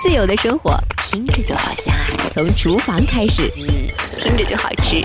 [0.00, 0.74] 自由的生活，
[1.04, 2.08] 听着就好香啊！
[2.32, 3.86] 从厨房开始，嗯，
[4.18, 5.04] 听着就好吃。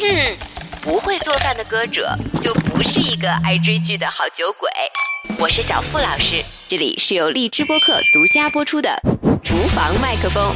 [0.00, 0.36] 嗯，
[0.80, 4.68] 不会做饭的歌者就不是一个爱追剧的好酒鬼。
[5.38, 9.00] 我是小付老师，这里是由荔枝播客独家播出的
[9.44, 10.52] 《厨房麦克风》。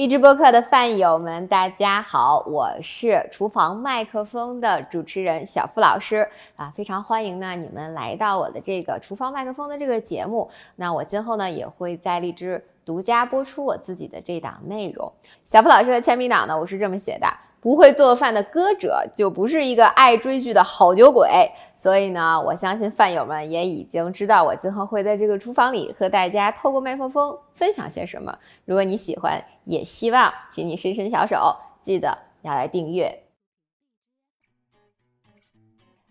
[0.00, 6.26] 荔枝播客的饭友们，大家好，我是厨房麦克风的主持人小付老师
[6.56, 10.50] 啊，非常欢迎呢你们来到我的这个厨房麦克风的这个节目。
[10.74, 15.12] 那我今后呢也会在荔枝独家播出我自己的这档内容。
[15.44, 17.26] 小付老师的签名档呢，我是这么写的：
[17.60, 21.28] 不会做饭的歌者就不是一个爱追剧的好酒鬼。
[21.76, 28.38] 所以呢，我相信饭友们也已经知道我今后会在这个厨房里和大家透过麦克风分享些什么。
[28.66, 33.22] 如果你喜欢，也希望请你伸伸小手，记得要来订阅。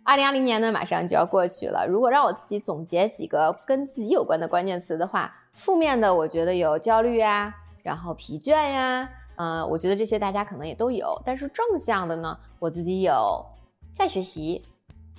[0.06, 1.86] 二零二零年呢，马上就要过去了。
[1.86, 11.22] 如果让我自己总结几个跟自己有关的关键词的话，负面的我觉得有焦虑呀，然后疲倦呀，嗯，我觉得这些大家可能也都有。
[11.26, 13.46] 但是正向的呢，我自己有
[13.94, 14.64] 在学习。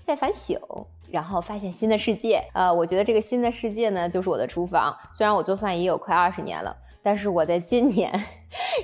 [0.02, 0.58] 在反省，
[1.12, 2.42] 然后发现新的世界。
[2.54, 4.96] 呃，我觉得这个新的世界呢，就是我的厨房。
[5.12, 8.12] 虽然我做饭也有快二十年了，但是我在今年，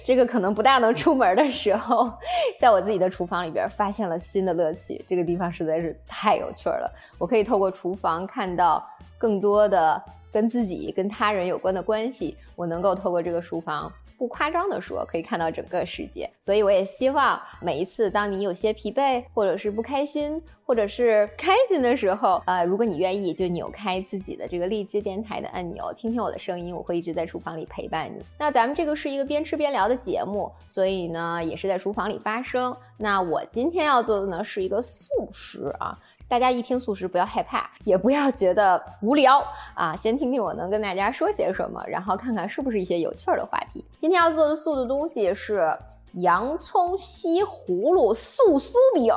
[0.04, 2.10] 这个可能不大能出门的时候，
[2.58, 5.04] 在我自己的厨房里边发现了新的乐趣。
[5.06, 8.82] 这个地方实在是太有趣了，我可以透过厨房看到
[9.18, 12.36] 更多的跟自己、跟他人有关的关系。
[12.54, 13.92] 我能够透过这个厨房。
[14.18, 16.30] 不夸张的说，可以看到整个世界。
[16.40, 28.24] 所以我也希望每一次当你有些疲惫，或者是不开心，或者是开心的时候，呃，如果你愿意，就扭开自己的这个荔枝电台的按钮，听听我的声音，我会一直在厨房里陪伴你。
[28.38, 32.74] 那咱们这个是一个边吃边聊的节目，所以呢，也是在厨房里发生。
[32.98, 35.98] 那我今天要做的呢，是一个素食啊。
[36.28, 39.40] 大家一听素食，不要害怕，也不要觉得无聊
[39.74, 39.94] 啊！
[39.94, 43.84] 先听听我能跟大家说些什么，然后看看是不是一些有趣的话题。
[44.00, 45.72] 今天要做的素的东西是
[46.14, 49.14] 洋葱西葫芦素酥饼，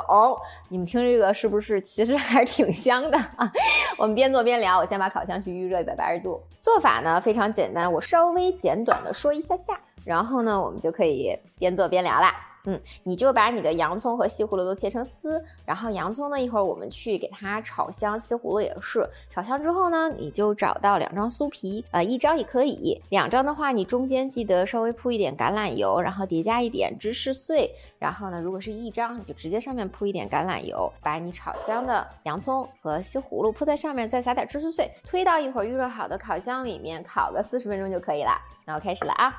[0.68, 3.50] 你们听这个是不是其实还是挺香的啊？
[3.98, 6.40] 我们边做边聊，我先把烤箱去预热一百八十度。
[6.60, 12.32] 做法呢非常简单，我稍微简短的说一下下，然后呢我们就可以边做边聊啦。
[12.64, 38.32] 嗯，你就把你的洋葱和西葫芦都切成丝，然后洋葱呢，一会儿我们去给它炒香，西葫芦也是炒香之后呢，你就找到两张酥皮，呃，一张也可以，两张的话，你中间记得稍微铺一点橄榄油，然后叠加一点芝士碎，然后呢，如果是一张，你就直接上面铺一点橄榄油，把你炒香的洋葱和西葫芦铺在上面，再撒点芝士碎，推到一会儿预热好的烤箱里面烤个四十分钟就可以了。
[38.64, 39.32] 然后开始了啊。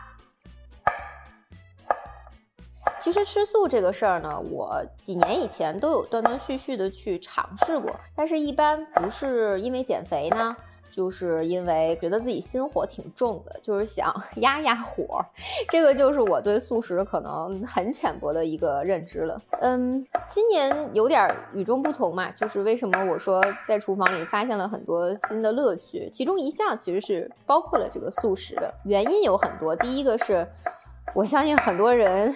[3.01, 10.55] 其实吃素这个事儿呢，我几年以前都有断断续续的去尝试过，但是一般不是因为减肥呢，
[10.91, 15.25] 就是因为觉得自己心火挺重的，就是想 压压火。
[15.69, 19.41] 这个就是我对素食可能很浅薄的一个认知了。
[19.59, 30.47] 嗯，今年有点与众不同嘛，就是为什么我说在厨房里发现了很多新的乐趣，其中一项其实是包括了这个素食的原因有很多，第一个是。
[31.13, 32.33] 我相信很多人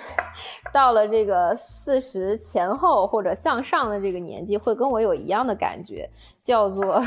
[0.74, 6.10] 到了这个四十前后或者向上的这个年纪，会跟我有一样的感觉，
[6.42, 7.02] 叫做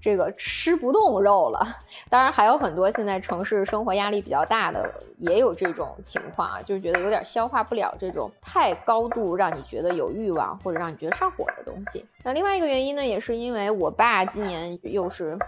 [0.00, 1.60] 这个吃不动肉了。
[2.08, 12.06] 当然，还有很多现在城市生活压力比较大的，也有这种情况啊，就是觉得有点消化不了这种太高度让你觉得有欲望或者让你觉得上火的东西。
[12.22, 15.38] 那另外一个原因呢，也是因为我爸今年又是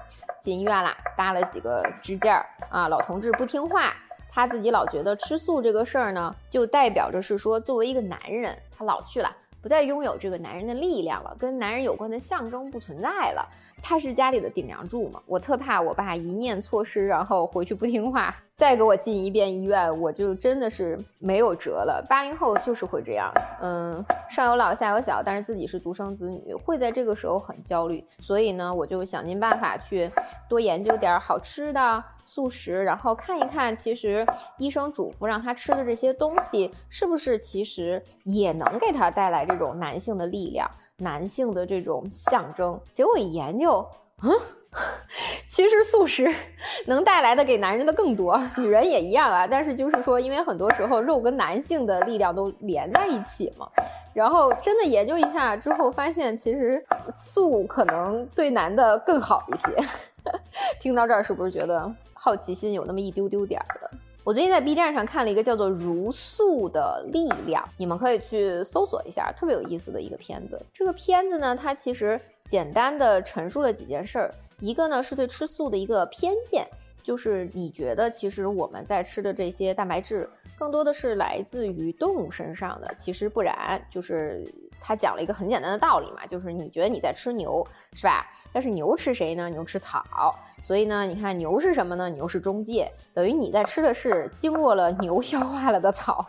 [0.42, 3.94] 进医院啦，搭了几个支架儿啊，老同志不听话。
[4.34, 9.30] 他自己老觉得吃素这个事儿呢，就代表着是说，作为一个男人，他老去了，
[9.62, 13.48] 不再拥有这个男人的力量了，跟男人有关的象征不存在了。
[13.82, 22.04] 他是家里的顶梁柱嘛，我特怕我爸一念错失，然后回去不听话，再给我进一遍医院，我就真的是没有辙了。
[22.08, 23.30] 八零后就是会这样，
[23.60, 28.02] 嗯，上有老下有小，但是自己是独生子女，会在这个时候很焦虑。
[28.20, 30.10] 所以呢，我就想尽办法去
[30.48, 40.66] 多研究点好吃的素食，然后看一看，其实医生嘱咐让他吃的这些东西，是不是其实也能给他带来这种男性的力量。
[40.98, 43.84] 男性的这种象征，结果一研究，
[44.22, 44.30] 嗯，
[45.50, 46.32] 其实素食
[46.86, 49.46] 能带来的给男人的更多，女人也一样啊。
[49.46, 53.68] 但是就是说，因为很多时候肉跟男性的力量都连在一起嘛，
[54.14, 59.76] 然后真的研究一下之后，发现其实素可能对男的更好一些。
[60.80, 63.90] 听到这儿是不是觉得好奇心有那么一丢丢点儿的？
[64.24, 70.58] 我最近在 B 站上看了一个叫做《如素的力量》，你们可以去搜索一下，特别有意思的一个片子。
[70.72, 74.34] 这个片子呢，它其实简单的陈述了几件事儿。
[74.60, 76.66] 一个呢是对吃素的一个偏见，
[77.02, 80.26] 就是你觉得其实我们在吃的这些蛋白质
[80.58, 84.42] 更多的是来自于动物身上的，其实不然，就是
[84.80, 87.62] 他讲了一个很简单的道理嘛，就是你觉得你在吃牛
[87.92, 88.26] 是吧？
[88.54, 89.50] 但是牛吃谁呢？
[89.50, 90.34] 牛吃草。
[90.64, 92.08] 所以呢，你看牛是什么呢？
[92.08, 96.24] 牛是中介，等于你在吃的是经过了牛消化了的草。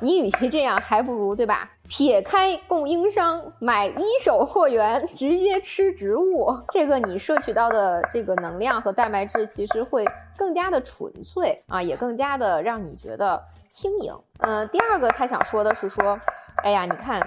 [0.00, 1.68] 你与其这样，还不如对吧？
[1.88, 6.56] 撇开供应商，买一手货源，直接吃植物。
[6.72, 10.06] 这个你摄取到的这个能量和蛋白质，其实会
[10.38, 14.14] 更加的纯粹啊，也更加的让你觉得轻盈。
[14.38, 16.16] 嗯，第二个他想说的是说，
[16.62, 17.20] 哎呀，你看。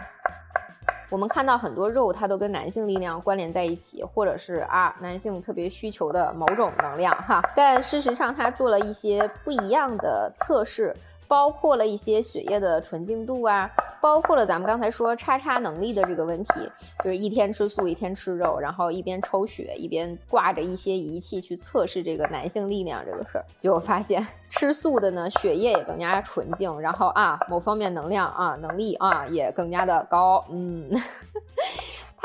[1.14, 7.40] 我们看到很多肉，它都跟男性力量关联在一起，或者是啊男性特别需求的某种能量哈。
[7.56, 10.92] 但事实上，它做了一些不一样的测试。
[11.28, 13.70] 包括了一些血液的纯净度啊，
[14.02, 16.70] 包括了咱们刚才说叉叉能力的这个问题，
[17.04, 30.90] 就是一天吃素一天吃肉，然后一边抽血一边挂着一些仪器去测试这个男性力量这个事儿，结果发现吃素的呢血液也更加纯净，然后啊某方面能量啊能力啊也更加的高，嗯。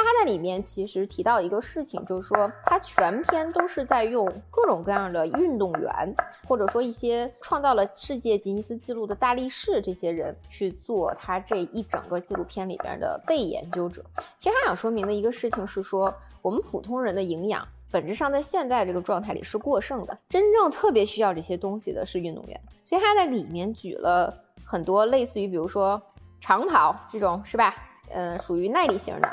[0.05, 6.15] 他在里面其实提到一个事情，就是说他全篇都是在用各种各样的运动员，
[6.47, 14.05] 或者说一些创造了世界吉尼斯纪录的大力士这些人去做他这一整个纪录片里边的被研究者。
[14.39, 22.61] 其实他想说明的一个事情是说，我们普通人的营养本质上在现在这个状态里是过剩的，真正特别需要这些东西的是运动员。
[22.85, 24.33] 所以他在里面举了
[24.65, 26.01] 很多类似于，比如说
[26.41, 27.75] 长跑这种，是吧？
[28.11, 29.29] 嗯，属于耐力型的。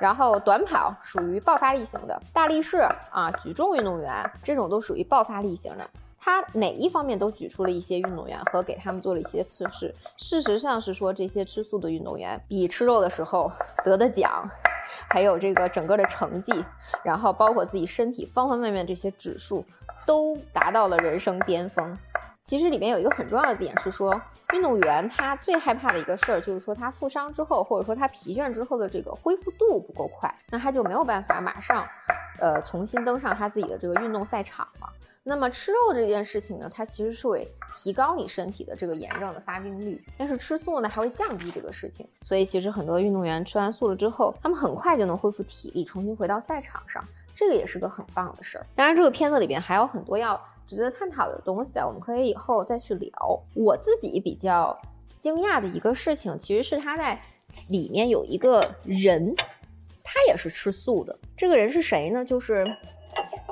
[0.00, 2.78] 然后短跑属于爆发力型的，大力士
[3.10, 5.88] 啊，举重运动员这种都属于爆发力型的。
[6.18, 9.94] 他哪一方面都举出了一些运动员和给他们做了一些测试。
[10.16, 13.50] 事实上是说，这些吃素的运动员比吃肉的时候
[13.84, 14.48] 得的奖，
[15.08, 16.52] 还有这个整个的成绩，
[17.04, 19.64] 然后包括自己身体方方面面这些指数，
[20.04, 21.96] 都达到了人生巅峰。
[22.46, 24.14] 其实里面有一个很重要的点是说，
[24.52, 31.84] 运动员他最害怕的一个事儿就是说他负伤之后，或者说他疲倦之后的这个恢复度不够快，那他就没有办法马上，
[32.38, 34.88] 呃，重新登上他自己的这个运动赛场了。
[35.24, 42.06] 那么吃肉这件事情呢，它其实是会提高你身体的这个炎症的发病率，但是吃素呢还会降低这个事情。
[42.22, 47.02] 所以其实很多运动员吃完素了之后，他们很快就能恢复体力，重新回到赛场上，
[47.34, 48.66] 这个也是个很棒的事儿。
[48.76, 50.40] 当然，这个片子里边还有很多要。
[50.66, 53.42] 值得探讨的东西啊，我们可以以后再去聊。
[53.54, 54.76] 我自己比较
[55.18, 57.20] 惊讶的一个事情，其实是他在
[57.68, 59.34] 里面有一个人，
[60.02, 61.16] 他也是吃素的。
[61.36, 62.24] 这个人是谁呢？
[62.24, 62.66] 就是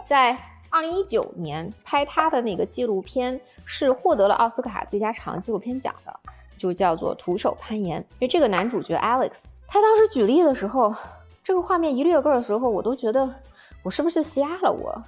[0.05, 0.37] 在
[0.70, 6.20] 二零一九年拍他的那个纪录片，是获得了奥斯卡最佳长纪录片奖的，
[6.58, 8.00] 就叫做《徒手攀岩》。
[8.02, 10.93] 因为这个男主角 Alex，他当时举例的时候，
[11.44, 13.32] 这个画面一掠过的时候，我都觉得
[13.84, 14.72] 我是不是瞎了？
[14.72, 15.00] 我。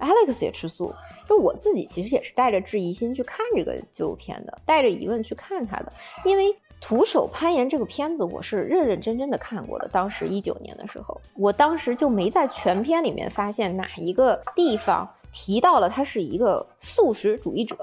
[0.00, 0.92] Alex 也吃素，
[1.28, 5.92] 就我自己其实也是带着质疑心去看这个纪录片的，带着疑问去看他的。
[6.24, 9.88] 因为徒手攀岩这个片子，我是认认真真的看过的。
[9.88, 17.76] 当时一九年的时候，我当时就没在全片里面发现哪一个地方提到了他是一个素食主义者，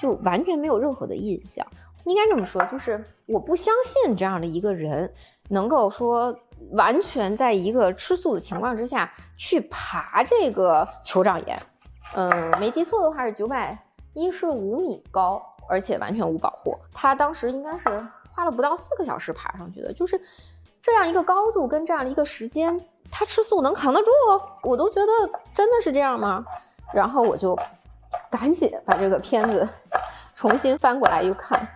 [0.00, 1.66] 就完全没有任何的印象。
[2.04, 5.12] 应该这么说，就是我不相信这样的一个人
[5.48, 6.36] 能够说。
[6.72, 11.58] 完全在一个吃素的情况之下去爬这个酋长岩，
[12.14, 13.78] 嗯，没记错的话是九百
[14.12, 16.76] 一十五米高，而且完全无保护。
[16.92, 17.88] 他当时应该是
[18.32, 20.20] 花了不到四个小时爬上去的，就是
[20.82, 22.78] 这样一个高度跟这样的一个时间，
[23.10, 24.10] 他吃素能扛得住？
[24.64, 25.12] 我都觉得
[25.54, 26.44] 真的是这样吗？
[26.92, 27.56] 然后我就
[28.28, 29.66] 赶紧把这个片子
[30.34, 31.66] 重新翻过来又看。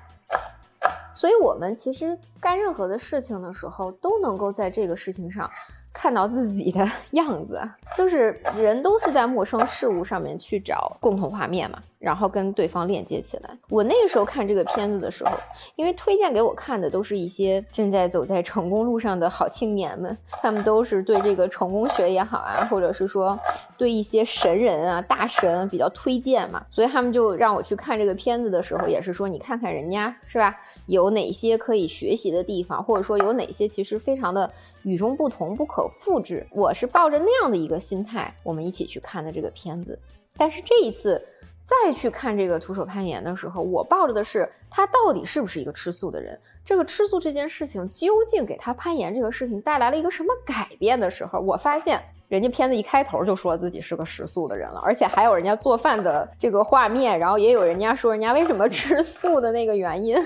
[1.22, 5.48] 所以，我们其实干任何的事情的时候，都能够在这个事情上。
[5.94, 7.60] 看到自己的 样子，
[7.94, 13.50] 就是人都是在陌生事物上面去找共同画面嘛，然后跟对方链接起来。
[13.68, 15.32] 我那个时候看这个片子的时候，
[15.76, 23.38] 因为推荐给我看的都是一些正在走在成功路上的好青年们，他们都是对这个成功学也好啊，或者是说
[23.76, 30.58] 对一些神人啊、大神比较推荐嘛，所以他们就让我去看这个片子的时候，也是说你看看人家是吧，
[30.92, 34.50] 有哪些可以学习的地方，或者说有哪些其实非常的。
[34.84, 36.44] 与众不同，不可复制。
[36.50, 39.96] 我是抱着那样的一个心态，我们一起去看的这个片子。
[40.36, 41.24] 但是这一次
[41.64, 46.36] 再去看这个徒手攀岩的时候，我抱着的是他到底是不是一个吃素的人？
[46.64, 60.16] 这个吃素这件事情究竟给他攀岩这个事情带来了一个什么改变的时候，我发现人家片子一开头就说自己是个食素的人了，而且还有人家做饭的这个画面，然后也有人家说人家为什么吃素的那个原因，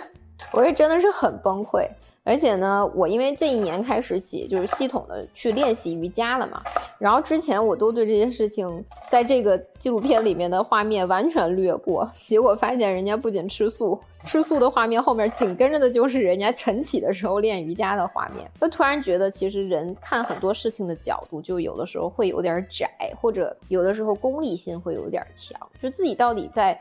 [0.52, 1.88] 我也真的是很崩溃。
[2.28, 6.60] 而且呢，我因为这一年开始起就是系统的去练习瑜伽了嘛，
[6.98, 22.90] 然后之前我都对这件事情在这个纪录片里面的画面完全略过，结果发现人家不仅吃素，吃素的画面后面紧跟着的就是人家晨起的时候练瑜伽的画面，就突然觉得其实人看很多事情的角度就有的时候会有点窄，
[23.20, 26.76] 或者有的时候功利心会有点强，就自己到底在。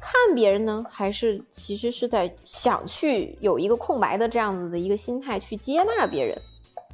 [0.00, 6.40] 看别人呢，还是其实是在想去有一个空白的这样子的一个心态去接纳别人。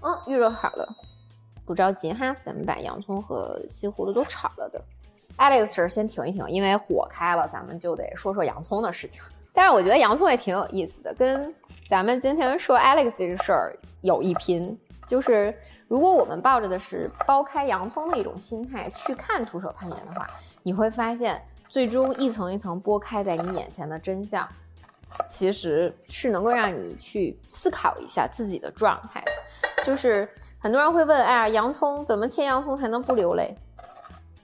[0.02, 0.88] 嗯，预热好了，
[1.64, 4.80] 不着急哈，咱们把洋葱和西葫芦都炒了的。
[5.36, 9.22] Alex 先停一停，因为火开了，咱们就得说说洋葱的事情。
[9.52, 11.54] 但是我觉得洋葱也挺有意思的，跟
[11.88, 14.78] 咱们今天说 Alex 这事儿有一拼。
[15.06, 15.54] 就是
[15.86, 20.28] 如果我们抱着的是剥开洋葱的一种心态去看徒手攀岩的话，
[20.62, 21.40] 你会发现。
[21.74, 24.48] 最终一层一层剥开在你眼前的真相，
[25.26, 29.20] 其实是能够让你去思考一下自己的状态。
[29.84, 30.28] 就是
[30.60, 33.52] 很多人会问，哎呀，洋葱怎么切洋葱才能不流泪？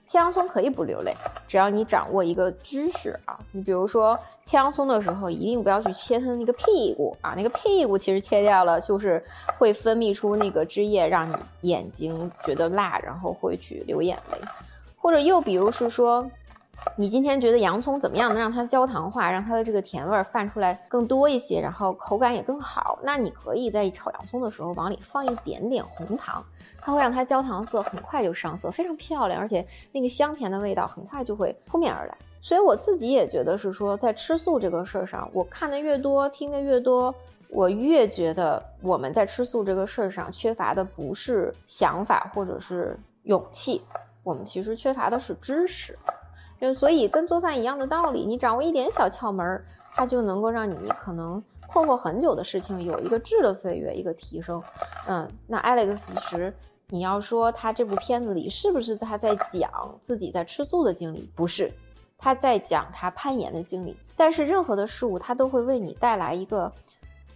[0.05, 1.15] 切洋葱可以不流泪，
[1.47, 3.39] 只要你掌握一个知识啊。
[3.53, 9.23] 你比如说切洋葱的时候，一定不要去切它那个屁股啊，那个屁股其实切掉了，就是
[9.57, 14.37] 会分泌出那个汁液，让你眼睛觉得辣，然后会去流眼泪。
[14.97, 16.29] 或者又比如是说。
[16.97, 22.99] 你今天觉得洋葱怎么样能让它焦糖化，让它的这个甜味儿泛出来更多一些，然后口感也更好？
[23.01, 26.43] 那你可以在炒洋葱的时候往里放一点点红糖，
[26.81, 32.17] 它会让它焦糖色很快就上色，非常漂亮，而且那个香甜的味道很快就会扑面而来。
[32.41, 37.13] 所以我自己也觉得是说，在吃素这个事儿上，我看的越多，听的越多，
[37.49, 43.81] 我越觉得我们在吃素这个事儿上缺乏的不是想法或者是勇气，
[44.23, 45.97] 我们其实缺乏的是知识。
[46.61, 49.65] 就所以跟做饭一样的道理，你掌握一点小窍门，
[49.95, 54.61] 它就能够让你可能困惑很久的事情有一个质的飞跃，一个提升。
[55.07, 56.53] 嗯，那 Alex 其实
[56.87, 61.27] 你要说他这部片子里是不是他在讲自己在吃素的经历？
[61.35, 61.73] 不是，
[62.15, 63.97] 他在讲他攀岩的经历。
[64.15, 66.71] 但是任何的事物，它都会为你带来一个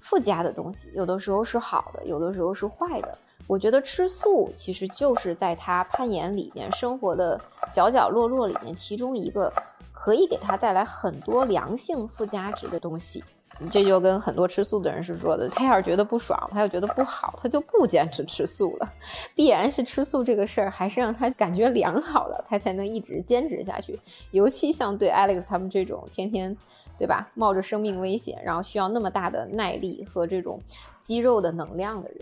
[0.01, 3.17] 附加的东西，有的时候是好的，有的时候是坏的。
[3.47, 7.39] 我觉得吃素其实就是在他攀岩里面生活的
[7.71, 9.53] 角角落落里面，其中一个
[9.93, 13.23] 可以给他带来很多良性附加值的东西。
[13.71, 18.93] 这就跟很多吃素的人是说的，他要是觉得不爽，他要觉得不好，他就不坚持吃素了。
[19.33, 23.97] 必然是吃素这个事儿，还是让他感觉良好了，他才能一直坚持下去。
[24.31, 26.57] 尤其像对 Alex 他们这种天天，
[26.97, 30.59] 对吧，冒着生命危险，然后需要那么大的耐力和这种
[31.01, 32.19] 肌肉的能量的人，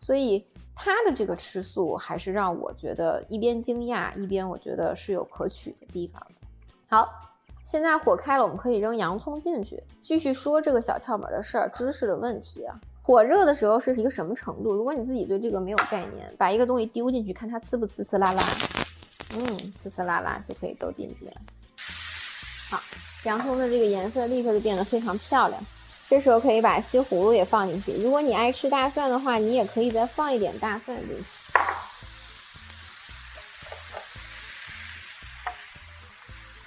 [0.00, 0.44] 所以。
[0.76, 6.20] 他的这个吃素还是让我觉得一边惊讶，一边我觉得是有可取的地方
[6.88, 7.08] 好，
[7.64, 12.74] 现在火开了，我们可以扔洋葱进去，继续说这个小窍门的事儿，知识的问题啊。
[13.02, 14.74] 火热的时候是一个什么程度？
[14.74, 18.42] 如果你自己对这个没有概念，把一个东西丢进去，看它呲不呲呲啦啦，
[19.34, 21.32] 嗯，呲呲啦啦就可以都进去了。
[22.70, 22.78] 好，
[23.26, 25.60] 洋葱的这个颜色立刻就变得非常漂亮。
[26.08, 27.92] 这时候可以把西葫芦也放进去。
[28.02, 31.24] 如果你爱吃大蒜的话，你也可以再放一点大蒜进去。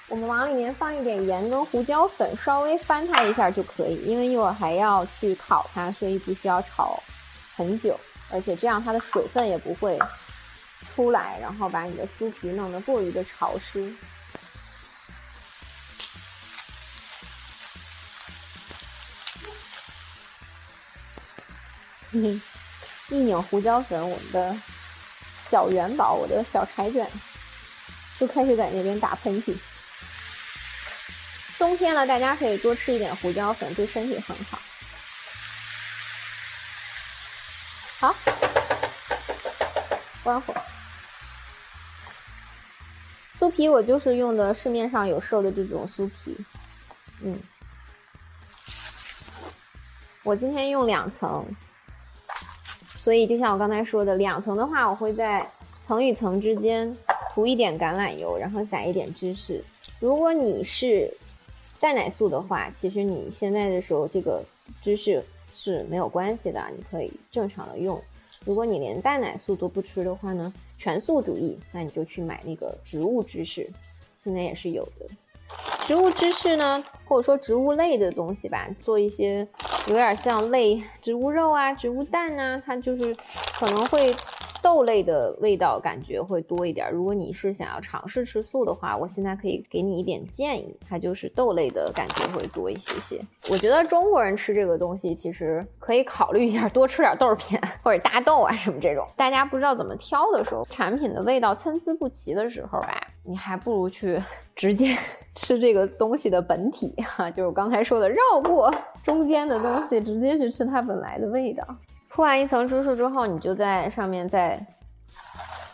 [0.09, 3.95] 我们往里面放一点盐跟胡椒粉，稍微翻它一下就可以。
[4.05, 7.01] 因为一会儿还要去烤它，所以不需要炒
[7.55, 7.99] 很久。
[8.31, 9.99] 而且这样它的水分也不会
[10.95, 14.16] 出来，然后把你的酥皮弄得过于的潮湿。
[23.09, 24.55] 一拧胡椒粉，我们的
[25.49, 27.09] 小元宝，我的小柴犬，
[28.19, 29.55] 就开始在那边打喷嚏。
[31.57, 34.59] 冬天了，大家可以多吃一点胡椒粉，对身体很好。
[37.99, 38.15] 好，
[40.23, 40.53] 关火。
[43.39, 46.37] 酥皮我就是用的市面上有售的这种酥皮，
[47.21, 47.39] 嗯，
[50.23, 51.45] 我今天用两层。
[53.07, 55.49] 所以，就像我刚才说的，两层的话，我会在
[55.85, 56.93] 层与层之间
[57.33, 59.63] 涂一点橄榄油，然后撒一点芝士。
[60.01, 61.09] 如果你是
[61.79, 64.43] 蛋奶素的话，其实你现在的时候这个
[64.81, 65.23] 芝士
[65.53, 67.97] 是没有关系的，你可以正常的用。
[68.43, 73.69] 如果你连蛋奶素都不吃的话呢，全素主义，那你就去买那个植物芝士，
[74.21, 75.05] 现在也是有的。
[75.81, 79.47] 植物芝士呢，或者说植物类的东西吧，做一些
[79.87, 83.15] 有点像类植物肉啊、植物蛋呐，它就是
[83.57, 84.13] 可能会
[84.61, 86.91] 豆类的味道感觉会多一点。
[86.91, 93.21] 如果你是想要尝试吃素的话，我现在可以给你一点建议，它就是豆类的感觉会多一些些。
[93.49, 99.05] 我觉得中国人吃这个东西其实可以考虑一下，多吃点豆片 或者大豆啊什么这种。
[99.15, 104.21] 大家不知道怎么挑的时候，产品的味道参差不齐的时候吧，你还不如去
[104.55, 104.95] 直接
[105.35, 108.73] 吃这个东西的本体哈，就是我刚才说的，绕过
[109.03, 111.65] 中间的东西，直接去吃它本来的味道。
[112.17, 114.59] 铺完一层芝士之后，你就在上面再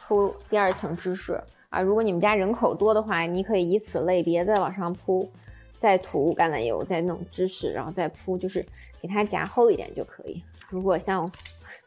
[0.05, 1.79] 铺第二层芝士啊。
[1.79, 5.31] 如果你们家人口多的话，你可以以此类别再往上铺，
[5.79, 8.61] 再涂橄榄油，再弄芝士，然后再铺，就是
[9.01, 10.43] 给它夹厚一点就可以。
[10.67, 11.31] 如果像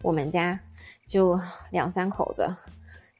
[0.00, 0.58] 我们家
[1.06, 2.48] 就两三口子，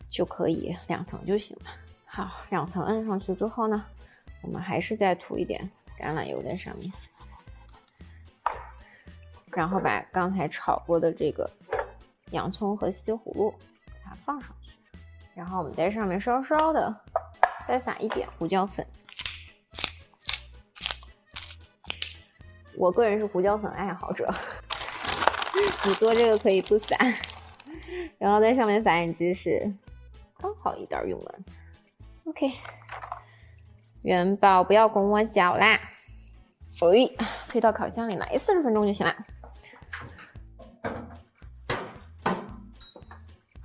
[0.08, 1.70] 就可以两层就行了。
[2.06, 3.84] 好，两层摁上去之后呢，
[4.40, 6.90] 我们还是再涂一点橄榄油在上面。
[9.56, 11.50] 然后把刚才炒过的这个
[12.32, 13.50] 洋葱和西葫芦
[13.86, 14.72] 给它放上去，
[15.34, 16.94] 然后我们在上面稍稍的
[17.66, 18.86] 再撒一点胡椒粉。
[22.76, 24.30] 我个人是胡椒粉爱好者，
[25.86, 26.94] 你做这个可以不撒，
[28.18, 29.72] 然后在上面撒点芝士，
[30.36, 31.44] 刚好一袋用完。
[32.26, 32.52] OK，
[34.02, 35.80] 元宝不要跟我搅啦，
[36.82, 37.10] 哎，
[37.48, 39.16] 推到烤箱里来，四十分钟就行了。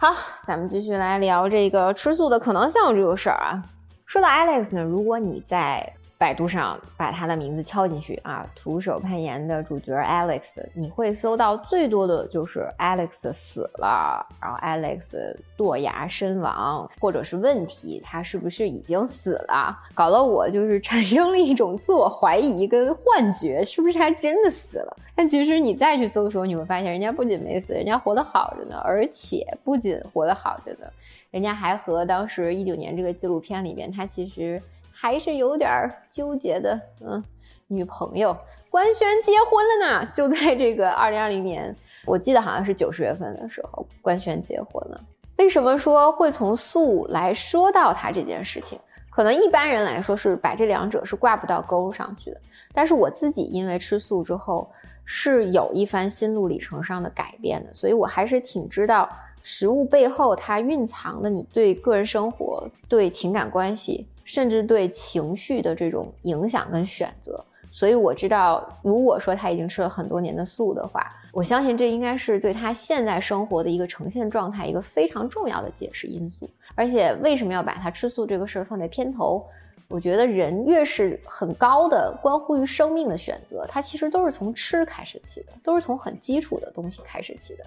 [0.01, 0.15] 好，
[0.47, 3.63] 咱们继续来聊这个吃素的可能性这个事儿啊。
[4.07, 10.43] 说到 Alex 呢，如果你在百度上把他的名字敲进去啊，徒手攀岩的主角 Alex，
[10.75, 24.95] 你会搜到最多的就是 Alex 死了，然后 Alex 堕崖身亡，或者是问题他是不是已经死了，搞得我就是产生了一种自我怀疑跟幻觉，是不是他真的死了？
[25.15, 30.85] 但其实你再去搜的时候，你会发现人家不仅没死，人家活得好着呢，而且不仅活得好着呢，
[31.31, 34.61] 人家还和当时一九年这个纪录片里边他其实。
[35.01, 37.23] 还是有点纠结的，嗯，
[37.65, 38.37] 女朋友
[38.69, 45.01] 官宣结婚了呢，就在这个二零二零年，我记得好像是九十月份的时候官宣结婚了。
[45.39, 48.77] 为什么说会从素来说到他这件事情？
[49.09, 52.39] 可能一般人来说是把这两者是挂不到钩上去的，
[52.71, 54.71] 但是我自己因为吃素之后
[55.03, 59.09] 是有一番心路里程上的改变的，所以我还是挺知道
[59.41, 64.05] 食物背后它蕴藏的你对个人生活、对情感关系。
[64.31, 76.49] 甚至对情绪的这种影响跟选择，所以我知道，如果说他已经吃了很多年的素的话，我相信这应该是对他现在生活的一个呈现状态一个非常重要的解释因素。
[76.75, 79.45] 而且为什么要把他吃素这个事儿放在片头？
[79.89, 87.65] 我觉得人越是很高的关乎于生命的选择，它其实都是从吃开始起的，都是从很基础的东西开始起的。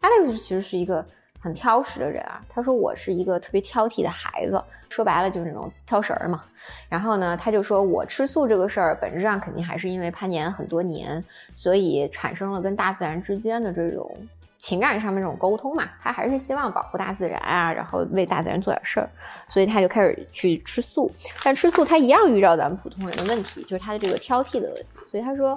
[0.00, 1.04] Alex 其实是一个。
[1.46, 6.42] 很挑食的人啊，他说我是一个特别挑剔的孩子，说白了就是那种挑食儿嘛。
[6.88, 11.22] 然后呢，他就说我吃素这个事儿，本质上肯定还是因为攀岩很多年，
[11.54, 14.12] 所以产生了跟大自然之间的这种
[14.58, 15.84] 情感上面这种沟通嘛。
[16.02, 19.08] 他还是希望保护大自然啊，然后为大自然做点事儿，
[19.46, 21.08] 所以他就开始去吃素。
[21.44, 24.86] 但吃素他一样遇到咱们普通人的问题，就是他的这个挑剔的问题。
[25.08, 25.56] 所以他说，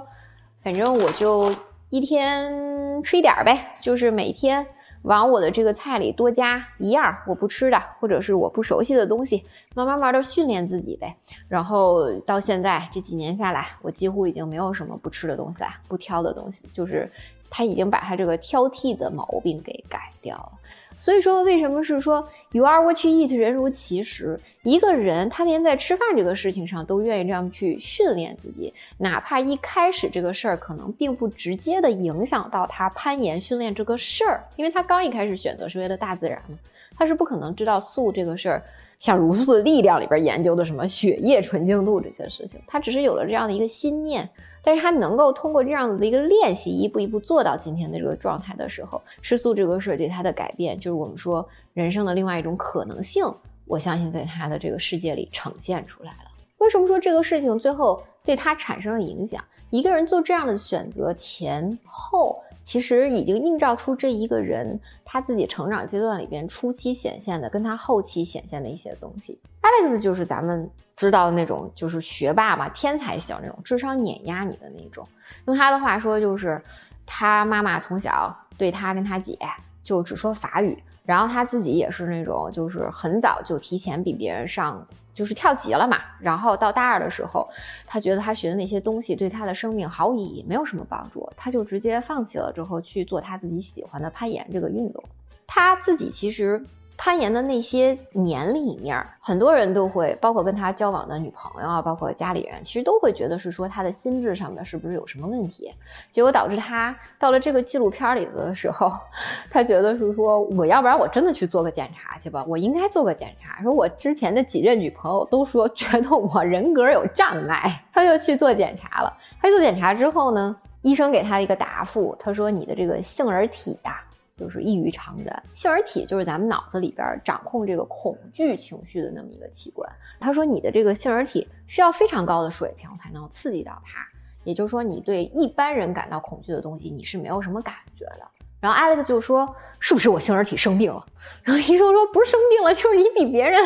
[0.62, 1.52] 反正我就
[1.88, 4.64] 一天吃一点儿呗，就是每天。
[5.02, 9.42] 往我的这个菜里多加一样我不吃的，或者是我不熟悉的东西，
[9.74, 11.16] 慢慢慢的训练自己呗。
[11.48, 17.10] 然后到现在这几年下来，我几乎已经没有什么不吃的东西了，不挑的东西，就是
[17.48, 20.52] 他已经把他这个挑剔的毛病给改掉了。
[21.00, 24.38] 所以说，为什么是说 you are what you eat，人如其食？
[24.64, 36.58] 一个人他连在吃饭这个事情上都愿意这样去训练自己，哪怕一开始这个事儿可能并不直接的影响到他攀岩训练这个事儿，因为他刚一开始选择是为了大自然嘛，
[36.94, 38.62] 他是不可能知道素这个事儿。
[38.98, 44.28] 像《茹素的力量》里边研究的什么血液纯净度这些事情，他只是有了这样的一个心念，
[44.62, 53.24] 但是他能够通过这样子的一个练习，一步一步做到今天的这个状态的时候，吃素这个事儿对他的改变，就是我们说人生的另外一种可能性。
[53.66, 56.30] 我相信在他的这个世界里呈现出来了。
[56.58, 59.42] 为什么说这个事情最后对他产生了影响？
[59.70, 62.42] 一个人做这样的选择前后。
[62.64, 69.38] 其实已经映照出这一个人他自己成长阶段里边初期显现的，跟他后期显现的一些东西。
[69.62, 75.06] Alex 就是咱们知道的那种，就是学霸嘛，天才型那种，智商碾压你的那种。
[75.46, 76.60] 用他的话说，就是
[77.06, 79.38] 他妈妈从小对他跟他姐
[79.82, 84.86] 就只说法语，然后他自己也是那种，就是很早就提前比别人上。
[85.14, 87.48] 就是跳级了嘛，然后到大二的时候，
[87.86, 95.02] 他觉得他学的那些东西对他的生命毫无意义，没有什么帮助，他就直接放弃了，之后去做他自己喜欢的攀岩这个运动。
[95.46, 96.64] 他自己其实。
[97.02, 105.72] 攀岩的那些年里面，很多人都会，包括跟他交往的女朋友啊，包括家里人，其实都会觉得是说他的心智上面是不是有什么问题，
[106.12, 108.92] 结果导致他到了这个纪录片里的时候，
[109.50, 113.62] 他觉得是说，我要不然我真的去做个检查去吧，我应该做个检查。
[113.62, 119.10] 说我之前的几任女朋友都说觉得我人格有障碍， 他就去做检查了。
[119.40, 124.02] 他做检查之后呢，医生给他一个答复，他说你的这个杏仁体呀。
[124.40, 129.86] 就是异于常人，杏仁体就是咱们脑子里边掌控这个恐惧情绪的那么一个器官。
[130.18, 134.00] 他说你的这个杏仁体需要非常高的水平才能刺激到它，
[134.44, 138.26] 也就是说你对一般人感到恐惧的东西你是没有什么感觉的。
[138.60, 141.04] 然后 Alex 就说是不是我杏仁体生病了？
[141.44, 143.60] 然后医生说不是生病了，就是你比别人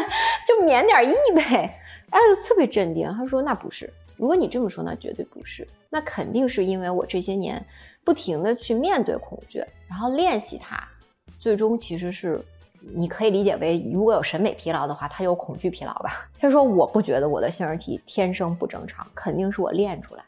[0.47, 1.81] 就免点疫呗。
[2.11, 7.65] Alex 特别镇定，他说那不是，如果你这么说，那绝对不是，那肯定是因为我这些年。
[8.05, 10.83] 不停的去面对恐惧，然后练习它，
[11.39, 12.41] 最终其实是
[12.95, 16.29] 你可以理解为，如果有审美疲劳的话，它有恐惧疲劳吧。
[16.39, 20.23] 他 说我不觉得我的杏仁体天生不正常，肯定是我练出来。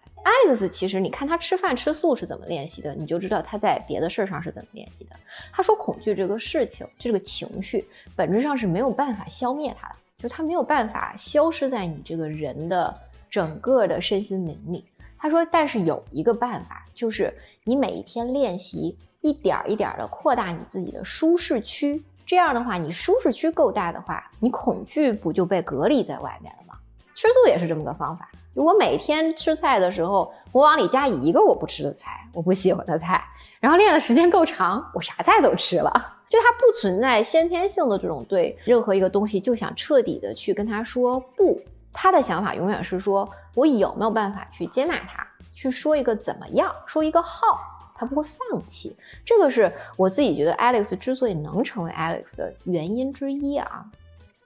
[0.48, 5.14] Alex 其实你看他吃饭吃素是怎么练习的，你就知道他在别的事儿上是怎么练习的。
[5.52, 7.84] 他说恐惧这个事情，这个情绪
[8.16, 12.92] 本质上是没有办法消灭它的，就它没有办法消失在你这个人的
[13.30, 14.84] 整个的身心灵里。
[15.18, 17.32] 他说：“但是有一个办法，就是
[17.64, 22.02] 你每一天练习，一点一点的扩大你自己的舒适区。
[22.26, 26.74] 这样的话，你舒适区够大的话，你恐惧不就被隔离在外面了吗？
[27.14, 28.28] 吃素也是这么个方法。
[28.52, 33.22] 如果每天吃菜的时候，我往里加一个我不吃的菜，我不喜欢的菜，
[33.60, 35.90] 然后练的时间够长，我啥菜都吃了。
[36.28, 41.60] 就它不存在先天性的这种对任何一个东西就想彻底的去跟他说不。”
[41.98, 47.58] 他的想法永远是说，我有没有办法去接纳他，去说一个怎么样，说一个好，
[47.94, 48.94] 他不会放弃。
[49.24, 53.82] 这个是我自己觉得 Alex 之所以能成为 Alex 的原因之一啊。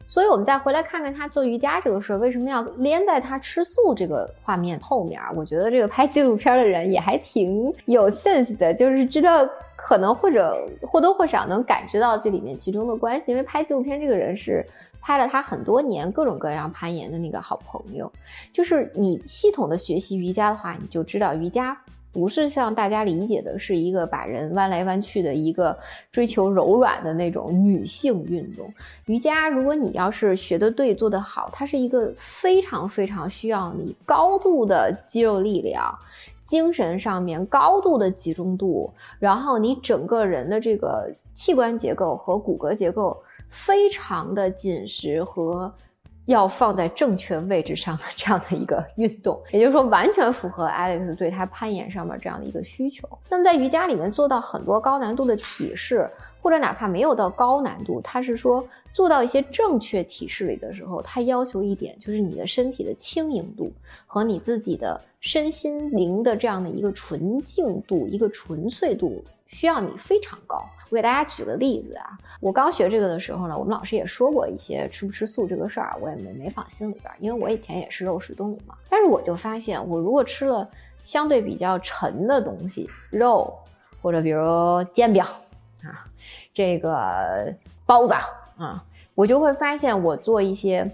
[0.07, 5.21] 所以，我们再回来看看他做瑜伽这个事儿，为什么要连在他吃素这个画面后面？
[5.35, 14.65] 我觉得这个拍纪录片的人也还挺有 sense 的，就是知道可能或者或多或少能感知到这里面其中的关系，因为拍纪录片这个人是。
[15.01, 18.11] 拍了他很多年各种各样攀岩的那个好朋友，
[18.53, 21.77] 就是你系统的学习瑜伽的话，你就知道瑜伽
[22.13, 25.77] 不是像大家理解的是一个把人弯来弯去的一个
[26.13, 28.73] 追求柔软的那种女性运动。
[29.07, 35.97] 瑜伽如果你要是学的对，做得好，它是一个非常非常需要你高度的肌肉力量、
[36.45, 43.17] 精神上面高度的集中度，然后你整个人的这个器官结构和骨骼结构。
[43.51, 45.73] 非常的紧实和
[46.27, 53.09] 要放在正确位置上的这样的一个运动，也就是说，完全符合 Alex 对他攀岩上面这样的一个需求。
[53.29, 56.09] 那么在瑜伽里面做到很多高难度的体式，
[56.41, 63.73] 或者哪怕没有到高难度，他是说做到一些正确体式里的时候，他要求一点就是你的身体的轻盈度
[64.07, 69.25] 和你自己的身心灵的这样的一个纯净度、一个纯粹度。
[69.51, 70.65] 需要你非常高。
[70.91, 78.75] 我给大家举个例子啊，我刚学这个的时候呢，我们老师也说过一些吃不吃素这个事儿，我也没没放心里边，因为我以前也是肉食动物嘛。
[78.89, 80.69] 但是我就发现，我如果吃了
[81.05, 83.57] 相对比较沉的东西，肉
[84.03, 84.43] 或者比如
[84.93, 86.05] 煎饼啊，
[86.53, 87.55] 这个
[87.87, 88.15] 包子
[88.59, 88.83] 啊，
[89.15, 90.91] 我就会发现我做一些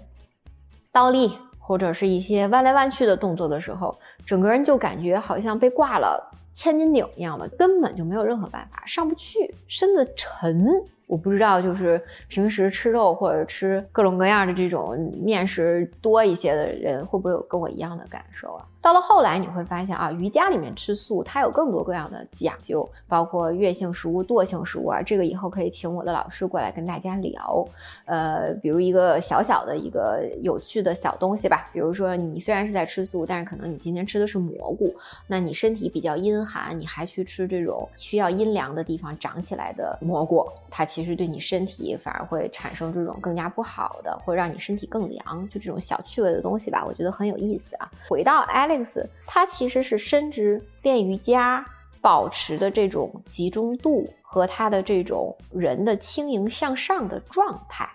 [0.91, 6.31] 倒立或者是一些弯来弯去的动作的时候，整个人就感觉好像被挂了。
[6.57, 10.65] 千斤顶一样的，根本就没有任何办法上不去，身子沉。
[11.05, 18.65] 我不知道，就是平时吃肉或者吃各种各样的这种面食多一些的人，会不会有跟我一样的感受啊？
[18.87, 25.01] 到了后来你会发现啊，瑜伽里面吃素，它有更多各样的讲究，包括月性食物、惰性食物啊。
[25.01, 27.67] 这个以后可以请我的老师过来跟大家聊。
[28.05, 34.95] 呃，比如一个小小的一个有趣的小东西吧，比如说你虽然是在吃素，但是可能你今天吃的是蘑菇，
[35.27, 40.85] 那你身体比较阴寒，你还去吃这种需要阴凉的地方长起来的蘑菇，它。
[40.85, 47.91] 其实对你身体反而会产生这种更加不好的，或让你身体更凉，就这种小趣味的东西吧，我觉得很有意思啊。
[48.07, 48.76] 回到 Alex，
[49.25, 51.65] 他其实是深知练瑜伽
[52.01, 57.89] 保持的这种集中度和他的这种人的轻盈向上的状态，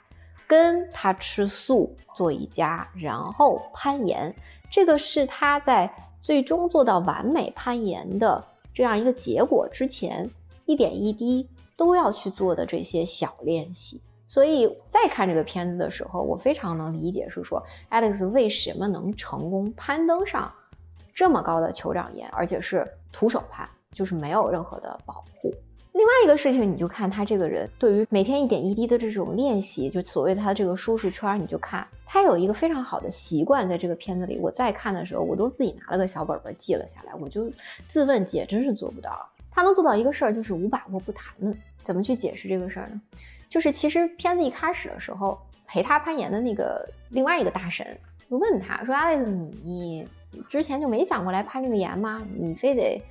[0.47, 4.35] 跟他吃素做瑜伽然后攀岩，
[4.71, 10.29] 这个是他在最终做到完美攀岩的这样一个结果之前
[10.67, 11.49] 一点一滴。
[11.75, 20.53] 都要去做的这些小练习，所以再看这个片子的时候，我非常能理解，是说 Alex 为什么能成功攀登上
[21.15, 25.53] 这么高的酋长岩，而且是徒手攀，就是没有任何的保护。
[25.93, 37.51] 另外一个事情，你就看他这个人对于每天一点一滴的这种练习，就所谓他这个舒适圈，你就看他有一个非常好的习惯，在这个片子里，我再看的时候，我都自己拿了个小本本记了下来，我就
[37.89, 39.29] 自问姐真是做不到。
[39.51, 41.55] 他能做到一个事儿，就是无把握不谈论。
[41.83, 42.99] 怎么去解释这个事儿呢？
[43.51, 47.87] 就是其实片子一开始的时候，陪他攀岩的那个另外一个大神
[48.31, 50.09] 就问他说：“Alex，你
[50.49, 52.23] 之前就没想过来攀这个岩吗？
[52.35, 53.03] 你非得？”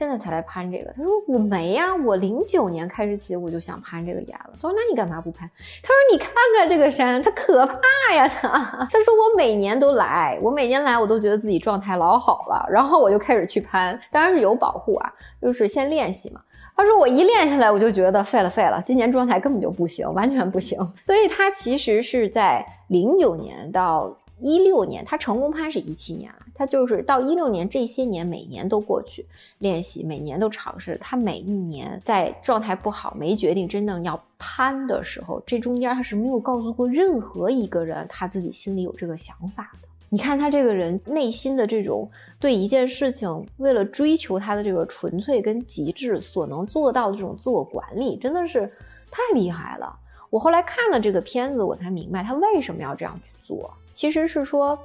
[0.00, 4.50] 现在才来攀这个，他说我没呀，我零九年开始起我就想攀这个岩了。
[4.54, 5.46] 他说那你干嘛不攀？
[5.82, 8.26] 他说你看看这个山，它可怕呀！
[8.26, 8.48] 他
[8.90, 15.12] 他说我每年都来，我每年来我都觉得自己状态老好了，然后我就开始去攀，当然是有保护啊，
[15.42, 16.40] 就是先练习嘛。
[16.74, 20.78] 他说我一练下来我就觉得废了废了，今年状态根本就不行，完全不行。
[21.02, 24.16] 所以他其实是在零九年到。
[24.40, 29.26] 一六年，他成功攀是一七年了，他就是到一六年这些年，每年都过去
[29.58, 30.96] 练习，每年都尝试。
[31.00, 39.88] 他每一年在状态不好、没决定真正要攀的时候，这中间他是没有告诉过任何一个人他自己心里有这个想法的。
[40.12, 48.66] 你看他这个人内心的这种对一件事情为了追求他的这个纯粹跟极致所能做到的这种自我管理，真的是
[49.10, 49.96] 太厉害了。
[50.28, 53.72] 我后来看了这个片子，我才明白他为什么要这样去做。
[53.92, 54.78] 其实是说，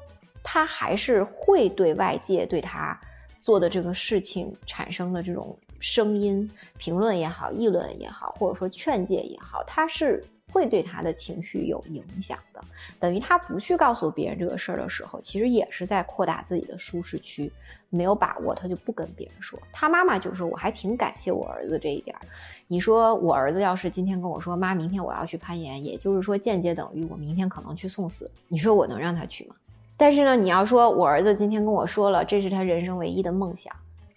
[0.44, 3.00] 他还是会对外界对他
[3.42, 12.64] 做的这个事情产生的这种声音、评论也好、议论也好，或者说劝诫也好，他是会对他的情绪有影响的。
[13.00, 17.52] 等于他不去告诉别人这个事儿的时候，其实也是在扩大自己的舒适区。
[17.92, 19.58] 没有把握，他就不跟别人说。
[19.72, 22.22] 他妈妈就说：“我还挺感谢我儿子这一点儿。”
[22.68, 28.30] 你说我儿子要是今天跟我说：“妈，明天我要去攀岩”，也就是说间接等于我明天可能去送死。
[28.48, 29.56] 你说我能让他去吗？
[29.98, 33.74] 但是呢，你要说我儿子今天跟我说了，这是他人生唯一的梦想，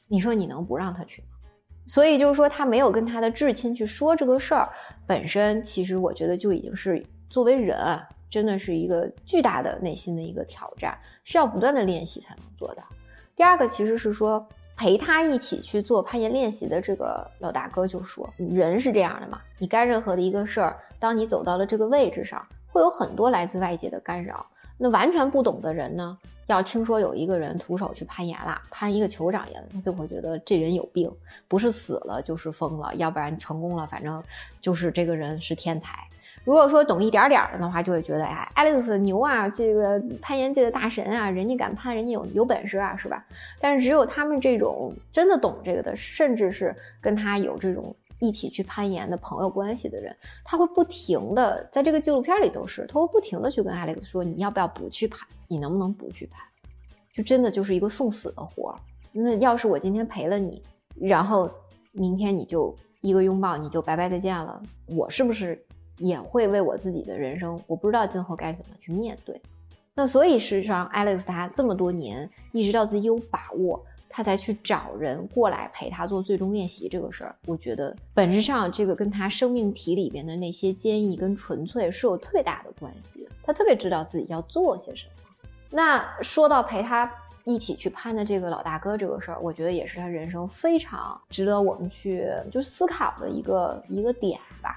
[0.06, 1.28] 你说你能不让他去吗？
[1.86, 4.68] 所以就是说，他没有跟他的至亲去说这个事儿，
[5.06, 12.82] 本身其实我觉得就已经是作为人啊，真的是一个巨大的内心的一个挑战，需要不断的练习才能做到。
[13.36, 14.46] 第二个其实是说
[14.78, 24.46] 陪他一起去做攀岩练习的这个老大哥就说，人是这样的嘛，你干任何的一个事儿，当你走到了这个位置上，会有很多来自外界的干扰。
[24.78, 31.10] 那完全不懂的人呢，要听说有一个人徒手去攀岩了，攀一个酋长岩，他就会觉得这人有病，
[31.48, 34.22] 不是死了就是疯了，要不然成功了，反正
[34.62, 36.06] 就是这个人是天才。
[36.48, 43.22] 如果说懂一点点儿的话，就会觉得哎，Alex 牛啊，这个攀岩界的大神啊，人家敢攀，人家有有本事啊，是吧？
[43.60, 55.28] 但是只有他们这种真的懂这个的，甚至是跟他有这种一起去攀岩的朋友关系的人，他会不停的在这个纪录片里都是，他会不停的去跟 Alex 说，你要不要不去攀？
[55.48, 56.40] 你能不能不去攀？
[57.14, 58.78] 就真的就是一个送死的活儿。
[59.12, 60.62] 那要是我今天陪了你，
[60.98, 61.50] 然后
[61.92, 64.62] 明天你就一个拥抱你就拜拜再见了，
[64.96, 65.62] 我是不是？
[65.98, 69.40] 也会为我自己的人生，我不知道今后该怎么去面对。
[69.94, 77.34] 那所以事实上，Alex 他这么多年一直到自己有把握，他才去找人过来陪他做最终练习这个事儿。
[77.46, 83.30] 我觉得本质上这个跟他生命体里边的那些坚毅跟纯粹是有特别大的关系的。
[83.42, 85.48] 他特别知道自己要做些什么。
[85.70, 87.12] 那说到陪他
[87.44, 94.76] 一起去攀的这个老大哥这个事儿，我觉得也是他人生非常值得我们去就思考的一个一个点吧。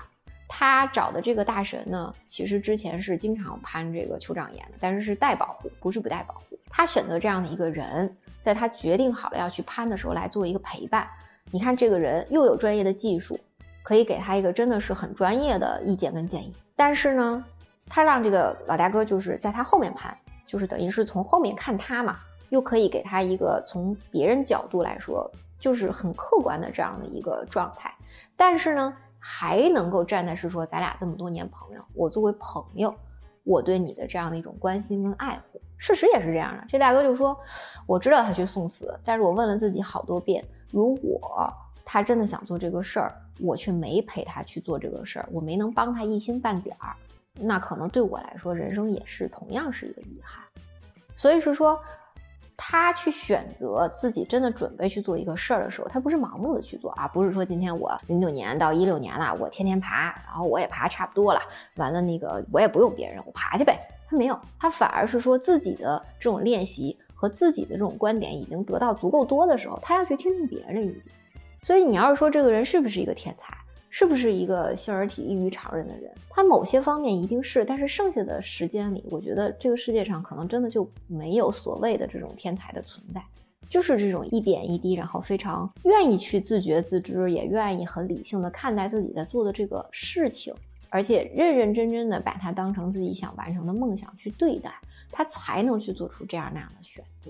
[0.53, 6.59] 他找的这个大神呢，其实之前是经常攀这个酋长岩的，但是是带保护，不是不带保护。
[6.69, 11.07] 他选择这样的一个人，在他决定好了要去攀的时候来做一个陪伴。
[11.51, 13.39] 你看这个人又有专业的技术，
[13.81, 16.53] 可以给他一个真的是很专业的意见跟建议。
[16.75, 17.45] 但是呢，
[17.87, 20.13] 他让这个老大哥就是在他后面攀，
[20.45, 22.17] 就是等于是从后面看他嘛，
[22.49, 27.89] 又可以给他一个从别人角度来说就是很客观的这样的一个状态。
[28.35, 28.93] 但是呢。
[29.23, 32.93] 还能够站在是说咱俩这么多年朋友，我作为朋友，
[33.43, 36.65] 我对你的这样的一种关心跟爱护，事实也是这样的。
[36.67, 37.39] 这大哥就说，
[37.85, 41.53] 我知道他去送死，但是我问了自己好多遍，如果
[41.85, 46.95] 他真的想做这个事儿，我却没陪他去做这个事儿，我没能帮他一星半点儿，
[47.39, 50.43] 那可能对我来说，人生也是同样是一个遗憾。
[51.15, 51.79] 所以是说。
[52.63, 61.41] 他去选择自己真的准备去做一个事儿的时候，他不是盲目的去做啊，不是说今天我零九年到一六年了，我天天爬，然后我也爬差不多了，
[61.77, 63.79] 完了那个我也不用别人，我爬去呗。
[64.07, 71.01] 他没有，他反而是说自己的这种练习和自己的这种观点已经得到足够多的时候，他要去听听别人的意见。
[71.63, 73.57] 所以你要是说这个人是不是一个天才，
[73.93, 76.09] 是不是一个性而体异于常人的人？
[76.29, 83.21] 他某些方面一定是，但是剩下的时间里，我觉得这个世界上可能真的就没有所谓的这种天才的存在，
[83.69, 90.53] 就是这种一点一滴，然后非常愿意去自觉自知，也愿意很理性的看待自己在做的这个事情，
[90.89, 94.73] 而且认认真真的把它当成自己想完成的梦想去对待，
[95.11, 97.29] 他才能去做出这样那样的选择。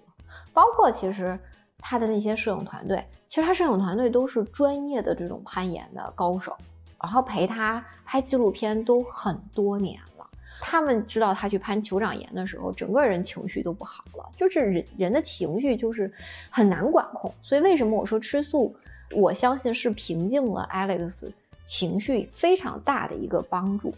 [0.53, 1.37] 包括其实。
[1.81, 6.55] 他的那些摄影团队，其实他摄影团队都是专业的这种攀岩的高手，
[7.01, 10.27] 然后陪他拍纪录片都很多年了。
[10.63, 16.11] 他们知道他去攀酋长岩的时候，整个人情绪都不好了，就是人人的情绪就是
[16.51, 17.33] 很难管控。
[17.41, 18.75] 所以为什么我说吃素，
[19.11, 21.31] 我相信是平静了 Alex
[21.65, 23.91] 情绪非常大的一个帮助。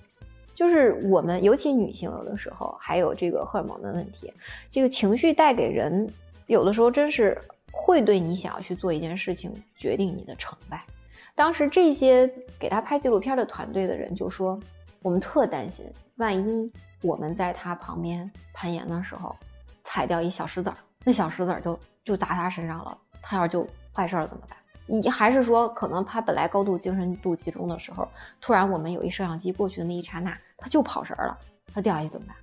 [0.55, 4.31] 就是我们尤其女性有的时候还有这个荷尔蒙的问题，
[4.71, 6.09] 这个情绪带给人
[6.47, 7.37] 有的时候真是。
[7.75, 10.85] 会对你想要去做一件事情决定你的成败。
[11.35, 14.57] 当时这些给他拍纪录片的团队的人就说
[15.01, 15.83] ：“我们特担心，
[16.17, 19.35] 万一我们在他旁边攀岩的时候
[19.83, 24.55] 踩掉一小石子儿，那小石子儿就就砸他身上了，他要是就坏事了怎么办？
[24.85, 28.07] 你还是说，可能他本来高度精神度集中的时候，
[28.39, 31.37] 突然我们有一摄像机过去的那一刹那，他就跑神儿了，
[31.73, 32.35] 他掉下去怎么办？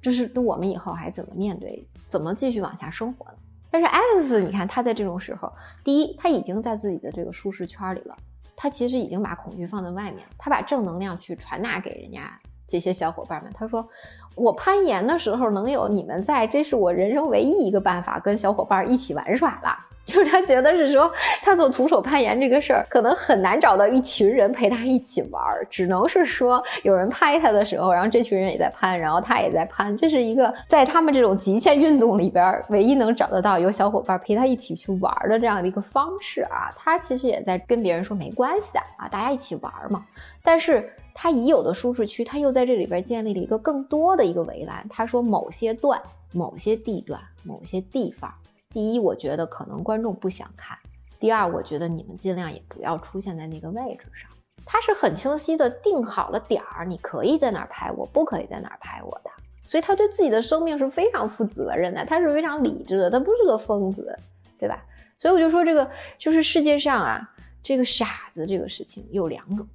[0.00, 3.36] 就是那我们以后还怎么面对，怎么继续往下生活呢？”
[3.70, 5.52] 但是 Alex，你看他在这种时候，
[5.84, 8.16] 第一，他已经在自己的这个舒适圈里了，
[8.56, 12.30] 他其实已经把恐惧放在外面，他把正能量去传达给人家
[12.66, 13.52] 这些小伙伴们。
[13.54, 13.88] 他说
[14.36, 19.76] ：“我攀岩的时候能有你们在，这是我人生唯一一个办法，跟小伙伴一起玩耍了。”
[20.10, 21.08] 就是他觉得是说，
[21.40, 36.70] 他做徒手攀岩这个事儿，可能很难找到一群人陪他一起玩儿，只能是说有人拍他的时候，然后这群人也在攀，然后他也在攀，这是一个在他们这种极限运动里边唯一能找得到有小伙伴陪他一起去玩的这样的一个方式啊。
[36.76, 40.04] 他其实也在跟别人说没关系啊，大家一起玩嘛。
[40.42, 44.84] 但是他已有的舒适区，他又在这里边建立了一个更多的一个围栏。
[44.90, 46.00] 他说某些段、
[46.32, 48.32] 某些地段、某些地方。
[48.72, 50.78] 第一，我觉得可能观众不想看；
[51.18, 54.30] 第二，我觉得你们尽量也不要出现在那个位置上。
[54.64, 59.30] 他是很清晰的定好了点儿，你可以在哪儿拍，我不可以在哪儿拍我的。
[59.64, 64.16] 所以他对自己的生命是非常负责任的，他是非常理智的，他不是个疯子，
[64.56, 64.80] 对吧？
[65.18, 67.28] 所以我就说这个就是世界上啊，
[67.64, 69.66] 这个傻子这个事情有两种，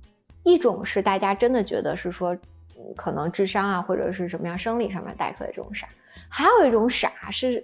[0.44, 2.38] 一种是大家真的觉得是说，
[2.96, 5.86] 可能智商啊或者是什么样生理上面带出来这种傻，
[6.30, 7.62] 还有一种傻是。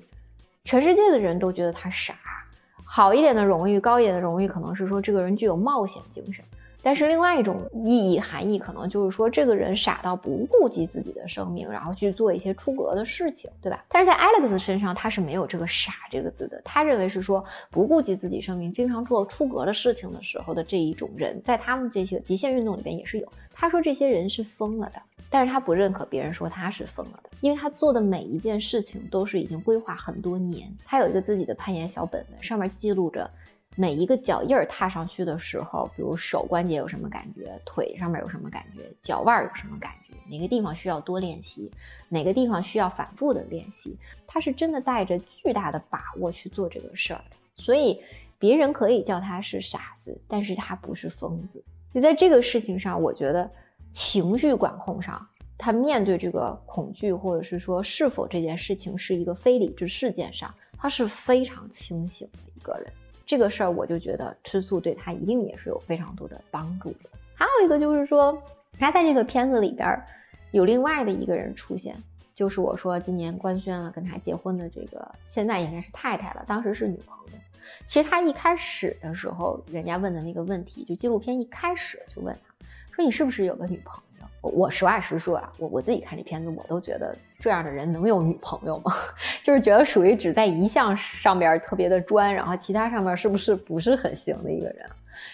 [0.63, 2.15] 全世界的人都觉得他傻，
[2.85, 6.45] 好一点的荣誉，高一点的荣誉，可能是说这个人具有冒险精神。
[6.83, 13.85] 但是另外一种意义含义，可能就是说这个人傻到不顾及自己的生命，然后去做一些出格的事情，对吧？
[13.87, 16.59] 但是在 Alex 身上，他是没有这个“傻”这个字的。
[16.65, 23.27] 他认为是说不顾及自己生命，经常做出格的事情的时候的这一种人，在他们这些极限运动里边也是有。
[23.53, 30.67] 他说这些人是疯了的，但是他不认可别人说他是疯了的，因为他做的每一件事情都是已经规划很多年。
[30.83, 33.29] 他有一个自己的攀岩小本本，上面记录着。
[33.75, 41.71] 每一个脚印儿踏上去的时候，比如手关节有什么感觉，腿上面有什么感觉，脚腕有什么感觉，哪个地方需要多练习，
[42.09, 47.21] 哪个地方需要反复的练习，他是真的带着巨大的把握去做这个事儿。
[47.55, 48.01] 所以
[48.37, 51.63] 别人可以叫他是傻子，但是他不是疯子。
[51.93, 53.49] 就在这个事情上，我觉得
[53.91, 55.25] 情绪管控上，
[55.57, 62.91] 他面对这个恐惧，或者是说是否这件事情是一个非理智事件上，他是非常清醒的一个人。
[63.25, 67.09] 这个事儿，我就觉得吃素对他一定也是有非常多的帮助的。
[67.33, 68.41] 还有一个就是说，
[68.77, 69.99] 他在这个片子里边
[70.51, 71.95] 有另外的一个人出现，
[72.33, 77.37] 就是我说今年官宣了跟他结婚的这个，现在应该是太太了，当时是女朋友。
[77.87, 84.03] 其实他一开始的时候，人家问的那个问题，就纪录片一开始就问他说：“你是不是有个女朋友？”
[84.41, 88.91] 我实话实说啊，我我自己看这片子，我都觉得这样的人能有女朋友吗？
[89.43, 94.85] 就是觉得属于只在一项上边特别的专，然后其他上面是不是不是很行的一个人。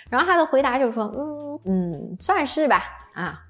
[0.10, 3.42] 然后他的回答就是说，嗯嗯，算是吧啊。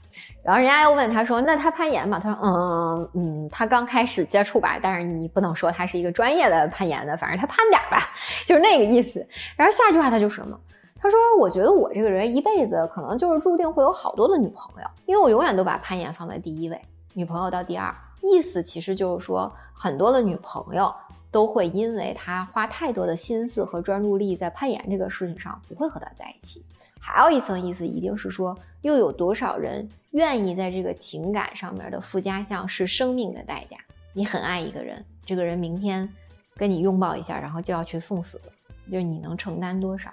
[0.44, 2.20] 然后人家又问他说，那他攀岩吗？
[2.24, 8.10] 他说，嗯嗯，他刚开始接触吧，但是你不能说他是一个专业的攀岩的，反正他攀点吧，
[8.46, 9.26] 就是那个意思。
[9.56, 10.58] 然后下一句话他就说嘛。
[11.00, 16.82] 他说：“我觉得我这个人一辈子可能就是注定会有好多的女朋友，因为我永远都把攀岩放在第一位，
[17.14, 17.94] 女朋友到第二。
[18.22, 20.94] 意思其实就是说，很多的女朋友
[21.32, 26.66] 都会因为他花太多的心思和专注力在攀岩这个事情上，不会和他在一起。
[27.00, 33.78] 还有一层意思，一定是说，又有多少人愿意在这个情感上面的附加项是生命的代价？
[34.14, 36.10] 你很爱一个人，这个人明天
[36.56, 38.52] 跟你拥抱一下，然后就要去送死了，
[38.92, 40.12] 就是你能承担多少？”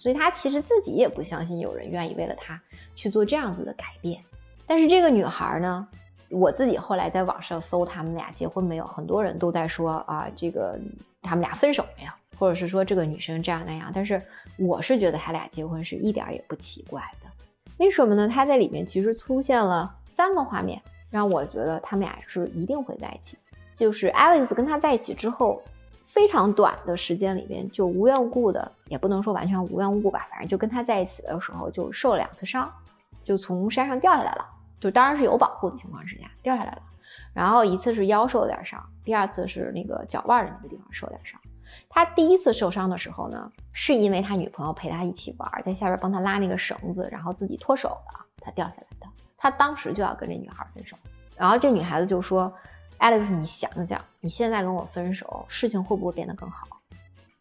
[0.00, 2.58] 所以他其实自己也不相信有人愿意为了他
[2.94, 4.18] 去做这样子的改变。
[4.66, 5.86] 但是这个女孩呢，
[6.30, 10.80] 我自己后来在网上搜他们俩结婚没有，很多人都在说啊，这个
[11.20, 13.92] 他们俩分手没有，或者是说这个女生这样那样。
[13.94, 14.18] 但是
[14.56, 17.28] 我是觉得他俩结婚是一点也不奇怪的。
[17.76, 18.26] 为什么呢？
[18.26, 20.80] 他在里面其实出现了三个画面，
[21.10, 23.36] 让我觉得他们俩是一定会在一起。
[23.76, 25.62] 就是 Alex 跟他在一起之后。
[26.12, 32.68] 非常短的时间里边，就无缘无故的，也不能说完全无缘无故吧，反正就跟他在一起的时候就受了两次伤，
[33.22, 34.44] 就从山上掉下来了，
[34.80, 36.82] 就当然是有保护的情况之下掉下来了。
[37.32, 41.40] 然后一次是腰受了点伤，第二次是那个脚腕的那个地方受了点伤。
[41.88, 49.06] 他第一次受伤的时候呢，是因为他女朋友陪他一起玩，在下边帮他拉那个绳子，然后自己脱手了，他掉下来的。
[49.38, 50.96] 他当时就要跟这女孩分手，
[51.36, 52.52] 然后这女孩子就说。
[53.00, 56.66] Alex，你想想，你现在跟我分手，事情会不会变得更好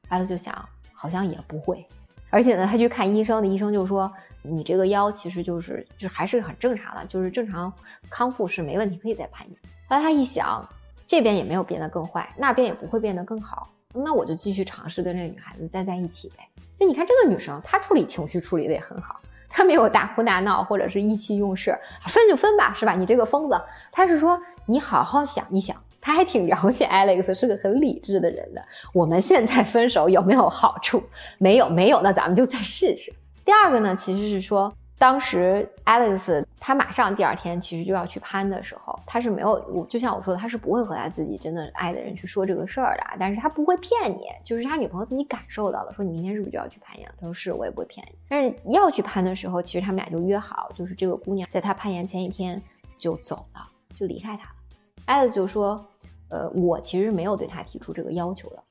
[0.10, 1.86] ？Alex 就想，好像也不会。
[2.30, 4.10] 而且呢，他去看医生的医生就说，
[4.42, 7.74] 你这个腰其实就是，就还是很正常的，就是正常
[8.10, 9.58] 康复是没问题，可以再攀岩。
[9.90, 10.66] 后来他一想，
[11.06, 16.48] 这边也没有变得更坏，那边也不会变得更好，那我就继续尝试跟这个女孩子再在一起呗。
[16.80, 22.94] 就你看这个女生，她处理情绪处理的也很好，她没有大哭大闹或者是意气用事，分就分吧，是吧？
[22.94, 24.42] 你这个疯子，她是说。
[24.70, 28.64] 你好好想一想，他还挺了解 Alex，是个很理智的人的。
[28.94, 31.02] 我们现在分手有没有好处？
[31.40, 33.12] 没有，没有，那咱们就再试试。
[33.44, 43.04] 第二个呢，其实是说，当时 Alex 他马上第二天其实就要去攀的时候，他是没有，我就像我说的，他是不会和他自己真的爱的人去说这个事儿的。
[43.20, 47.10] 但是他不会骗你，就是他女朋友自己感受到了，说你明天是不是就要去攀岩？
[47.20, 48.16] 他说是，我也不会骗你。
[48.30, 52.62] 但是要去攀的时候，其实他们俩就约好，就是这个姑娘在他攀岩前一天
[53.00, 53.64] 就走了，
[53.96, 54.59] 就离开他了。
[55.06, 55.84] 艾子就说
[56.30, 58.64] ：“呃，我其实没有对他提出这个要求的，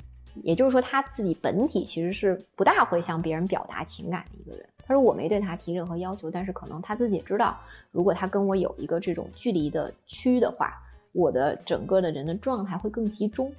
[0.43, 4.69] 也就是说他自己本体其实是不大会向别人表达情感的一个人。
[4.87, 7.59] 他说我没对他提任何要求，但是可能他自己也知道，
[7.91, 10.73] 如果他跟我有一个这种距离的区的话，
[11.13, 13.53] 我的整个的人的状态会更集中。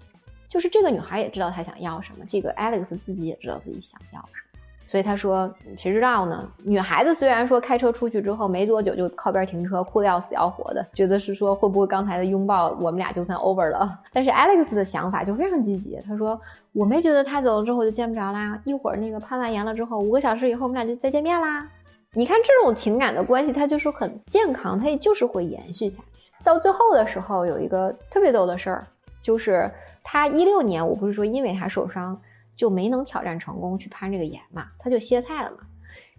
[0.47, 4.48] 就是这个女孩也知道她想要什么，这个 Alex 自己也知道自己想要什么。”
[4.89, 6.51] 所以他说，谁知道呢？
[6.63, 13.99] 女孩子虽然说开车出去之后没多久就靠边停车，哭得要死要活的，觉得是说会不会刚才的拥抱我们俩就算 over 了。
[14.11, 16.41] 但是 Alex 的想法就非常积极，他说
[16.73, 21.69] 我没觉得他走了之后就见不着啦，一会儿那个攀完岩了之后，五个小时以后我们俩就再见面啦。
[22.15, 26.19] 你看这种情感的关系，它就是很健康，它也就是会延续下去。
[26.43, 28.87] 到最后的时候有一个特别逗的事儿，
[29.21, 29.69] 就是
[30.03, 32.19] 他一六年，我不是说因为他受伤。
[32.59, 35.59] 就没能挑战成功去攀这个岩嘛，他就歇菜了嘛。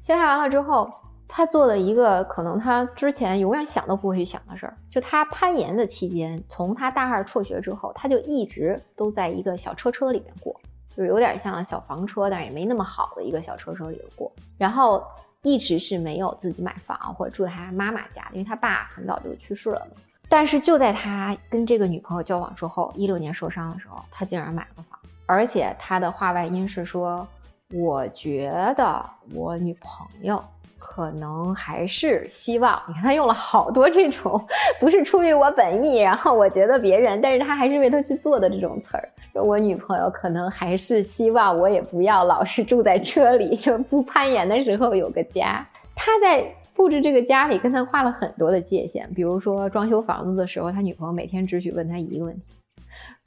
[0.03, 0.91] 歇菜完了之后，
[1.29, 14.33] 他做了一个可能他之前永远想都不会去想的事儿，就他攀岩的期间，从他大二辍学之后，他就一直都在一个小车车里面过，就有点像小房车，但是也没那么好的一个小车车里过。
[14.57, 15.05] 然后
[15.43, 20.03] 一直是没有自己买房或者住在他妈妈家，因为他爸很早就去世了嘛。
[20.31, 24.99] 但是就在他跟这个女朋友交往之后，一六年受伤的时候，他竟然买了房。
[25.31, 27.25] 而且他的话外音是说
[27.73, 29.01] ：“我觉得
[29.33, 30.43] 我女朋友
[30.77, 32.83] 可能还是希望……
[32.89, 34.45] 你看他用了好多这种
[34.81, 39.09] 不是出于我本意，然后我觉得别人，但是他还是为他去做的这种词儿。
[39.35, 45.65] 我女朋友可能还是希望我也不要老是住在车里，就不攀岩的时候有个家。
[45.95, 52.43] 他在布置这个家里跟他画了很多的界限，比如说装修房子的时候，他女朋友每天只许问他一个问题。”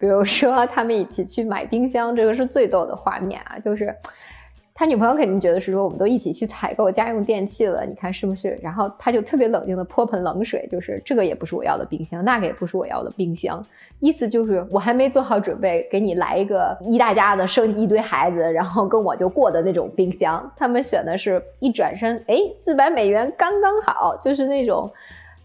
[0.03, 3.57] 比如说， 他们一起去买冰箱，这个是最逗的画面啊！
[3.57, 3.95] 就是
[4.75, 8.59] 他女朋友肯定觉得是说，我们都一起去采购家用电器了，你看是不是？
[8.61, 13.65] 然后他就特别冷静的泼盆冷水，就是这个也不是我要的冰箱，那个也不是我要的冰箱，
[14.01, 20.51] 意思就是我还没做好准备给你来一个一大家子生一堆孩子，然后跟我就过的那种冰箱。
[20.57, 24.91] 他们选的是一转身，哎，四百美元刚刚好，就是那种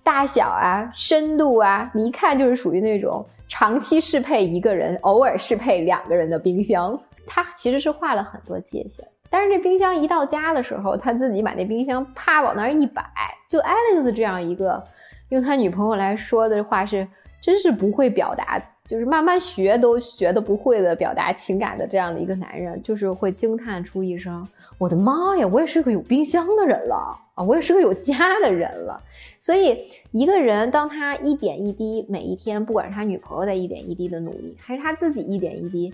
[0.02, 3.24] 大小啊、深度啊，你一看就是属于那种。
[3.48, 9.06] 长期适配一个人，偶尔适配两个人的冰箱，他其实是画了很多界限。
[9.30, 13.04] 但是这冰箱一到家的时候，他自己把那冰箱啪往那儿一摆，
[13.48, 14.82] 就 Alex 这样一个
[15.30, 17.06] 用他女朋友来说的话是，
[17.42, 24.46] 真是不会表达，就是慢慢学都学的不会的表达情感的这样的一个男人，就是会惊叹出一声
[24.78, 29.02] ：“我的妈呀，我也是个有冰箱的人了啊，我也是个有家的人了。”
[29.40, 35.92] 所以，一个人当他一点一滴，每一天，不管是他女朋友在一点一滴的努力，还是他自己一点一滴、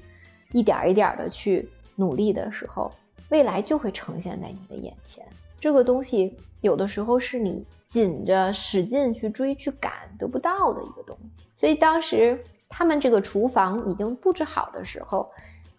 [0.52, 2.90] 一点一点的去努力的时候，
[3.30, 5.24] 未来就会呈现在你的眼前。
[5.58, 11.44] 这个东西有的时候是你紧着使劲去追、去赶得不到的一个东西。
[11.56, 12.38] 所以当时。
[12.76, 15.30] 他们这个厨房已经布置好的时候，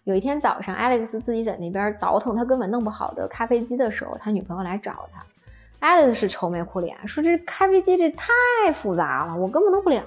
[0.06, 5.20] 有一天早上，Alex 自己在那边倒腾他根本弄不好的咖啡机的时候，他女朋友来找他。
[5.84, 8.32] Alex 是愁眉苦脸，说这咖啡机这太
[8.72, 10.04] 复杂了，我根本弄不了。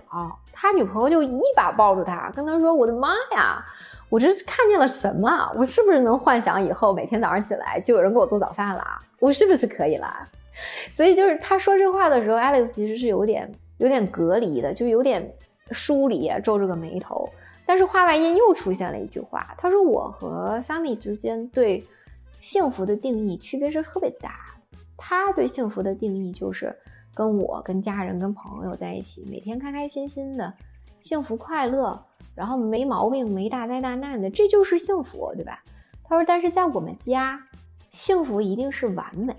[0.54, 3.62] 他女朋友就一把抱住他，跟他说：“我的妈呀，
[4.08, 5.52] 我这是看见了什么？
[5.58, 8.82] 我是不是能幻想以后每天早上起来就有人给我做早饭了？
[9.20, 10.08] 我是不是可以了？”
[10.95, 15.30] 所以就是他说这话的时候，Alex 其实是有点有点隔离的，就有点
[15.72, 17.30] 疏离，皱着个眉头。
[17.70, 21.86] 但是话外音又出现了一句话，他说：“我和 Sunny 之间对
[22.41, 24.39] 幸福的定义区别是特别大。”
[24.97, 26.76] 他对幸福的定义就是
[27.13, 30.51] 跟我、跟家人、跟朋友在一起，每天开开心心的，
[31.03, 32.03] 幸福快乐，
[32.34, 35.63] 然后没毛病、没大灾大难的，这就是幸福，对吧？
[36.03, 37.39] 他说，但是在我们家，
[37.91, 39.36] 幸福一定是完美，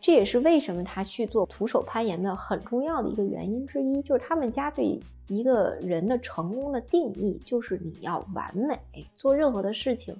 [0.00, 4.98] 这也是为什么他去做徒手攀岩的很重要的一个原因之一，就是他们家对
[5.28, 8.78] 一个人的成功的定义就是你要完美，
[9.16, 10.16] 做任何的事情，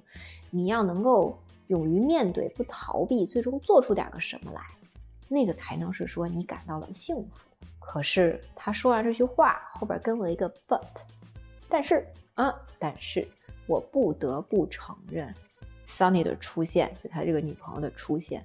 [0.49, 1.37] 你要能够。
[1.67, 4.61] 勇于面对，不逃避，最终做出点个什么来，
[5.29, 7.29] 那个才能是说你感到了幸福。
[7.79, 10.81] 可是他说完这句话，后边跟了一个 but，
[11.69, 13.25] 但是啊，但是
[13.67, 15.33] 我不得不承认
[15.87, 18.43] ，Sunny 的出现，就他这个女朋友的出现，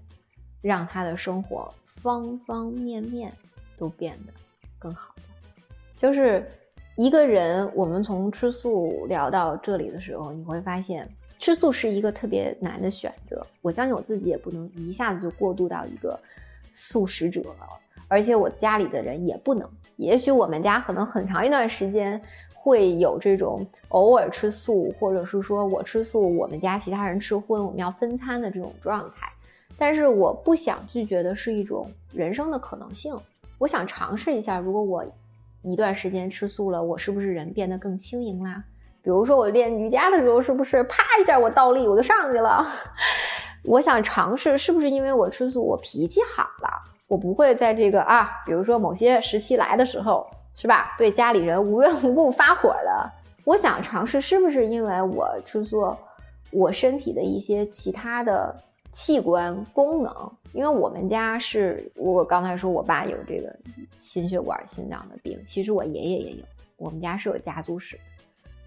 [0.66, 3.32] 让他的生活方方面面
[3.78, 4.32] 都变得
[4.78, 5.22] 更好了。
[5.96, 6.46] 就是
[6.96, 11.08] 一个人，我们从吃素聊到这里的时候，你会发现。
[11.38, 16.18] 吃素是一个特别难的选择，我相信我自己也不能一下子就过渡到一个
[16.72, 17.68] 素食者了，
[18.08, 19.68] 而且我家里的人也不能。
[19.96, 22.18] 也许我们家可能很长一段时间
[22.54, 29.30] 会有这种偶尔吃素，或者是说我吃素，我们家其他人吃荤，我们要分餐的这种状态。
[29.78, 33.14] 但是我不想拒绝的是一种人生的可能性，
[33.58, 35.04] 我想尝试一下，如果我
[35.62, 38.62] 一段时间吃素了，我是不是人变得更轻盈啦？
[39.02, 42.66] 比如说我练瑜伽的时候，是不是啪一下我倒立我就上去了？
[43.64, 46.68] 我想尝试，是不是因为我吃素，我脾气好了，
[47.08, 50.94] 我不会在这个啊，比如说某些时期来的时候，是吧？
[50.96, 53.10] 对家里人无缘无故发火的。
[53.44, 55.96] 我想尝试，是不是因为我吃素，
[56.52, 58.54] 我身体的一些其他的
[58.96, 60.32] 器官功能？
[60.54, 63.54] 因为我们家是我刚才说我爸有这个
[64.00, 66.44] 心血管、心脏的病，其实我爷爷也有，
[66.78, 68.00] 我们家是有家族史。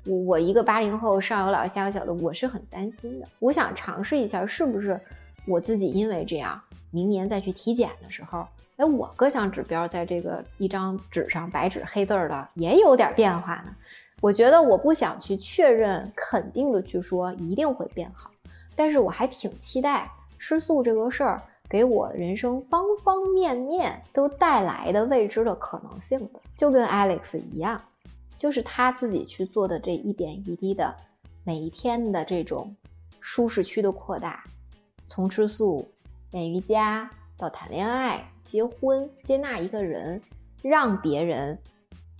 [0.05, 3.27] 我我一个八零后，上有老下有小的，我是很担心的。
[3.39, 5.01] 我想尝试一下，是不是
[5.47, 6.61] 我自己因为这样，
[6.91, 8.45] 明年再去体检的时候，
[8.77, 13.73] 哎，我各项指标在这个一张纸上白纸黑字的也有点变化呢？
[14.21, 18.29] 我觉得我不想去确认肯定的去说一定会变好，
[18.75, 20.07] 但是我还挺期待
[20.39, 27.79] 吃素这个事儿给我人生方方面面都带来的未知的可能性的，就跟 Alex 一样。
[28.37, 30.95] 就是他自己去做的这一点一滴的
[31.43, 32.73] 每一天的这种
[33.19, 34.43] 舒适区的扩大，
[35.07, 35.85] 从吃素、
[36.31, 40.21] 练瑜伽到谈恋爱、结婚、接纳一个人，
[40.63, 41.59] 让别人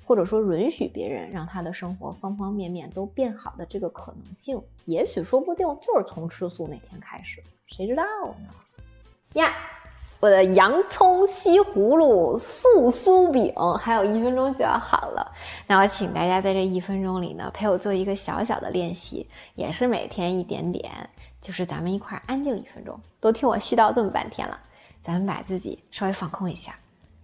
[0.10, 8.04] 或者说允许别人让他的生活方方面面都变好的这个可能性，也许说不定就是从吃素那天开始，谁知道
[8.40, 8.50] 呢？
[9.34, 9.54] 呀。
[10.20, 15.32] 我的洋葱西葫芦素酥饼还有一分钟就要好了，
[15.66, 20.92] 那我请大家在这一分钟里呢，陪我做一个小小的练习，也是每天一点点，
[21.42, 24.60] 就是咱们一块安静一分钟，都听我絮叨这么半天了，
[25.06, 26.76] 咱们把自己稍微放空一下，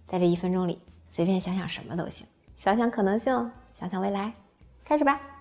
[0.06, 2.26] 在这一分钟里随便想想什么都行，
[2.56, 4.32] 想想可能性，想想未来，
[4.84, 5.35] 开始吧。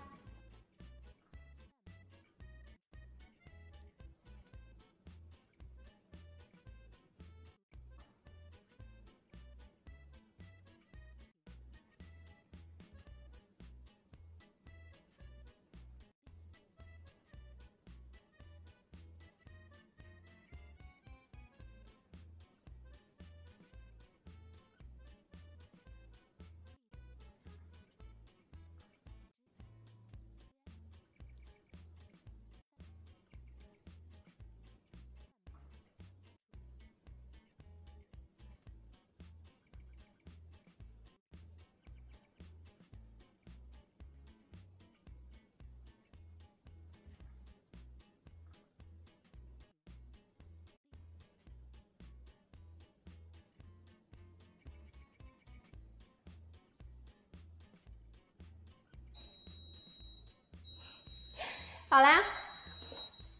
[61.88, 62.22] 好啦，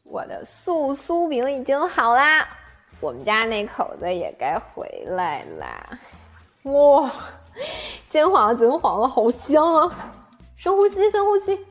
[0.04, 2.48] 我的素酥饼已经好啦，
[3.02, 6.00] 我们家那口子也该回来啦。
[6.64, 7.12] 哇，
[8.10, 10.12] 金黄金黄的，好香啊！
[10.56, 11.66] 深呼吸，深呼吸。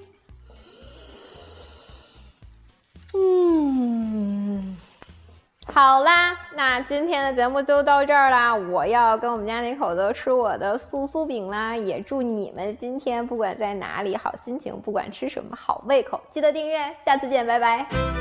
[6.88, 8.54] 今天的节目就到这儿啦。
[8.54, 11.74] 我要跟我们家那口子吃我的酥酥饼啦。
[11.76, 16.20] 也祝你们今天不管在哪里好心情，不管吃什么好胃口。
[16.30, 18.13] 记得订阅，下次见，拜拜。